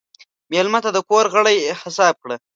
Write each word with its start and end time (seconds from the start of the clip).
مېلمه 0.51 0.79
ته 0.83 0.89
د 0.95 0.99
کور 1.09 1.25
غړی 1.33 1.57
حساب 1.81 2.15
کړه. 2.23 2.35